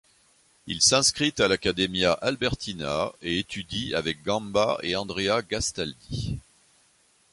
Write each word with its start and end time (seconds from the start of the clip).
Il 0.65 0.81
s'inscrit 0.81 1.31
à 1.37 1.47
l'Accademia 1.47 2.13
Albertina 2.13 3.13
et 3.21 3.37
étudie 3.37 3.93
avec 3.93 4.23
Gamba 4.23 4.79
et 4.81 4.95
Andrea 4.95 5.43
Gastaldi. 5.47 6.39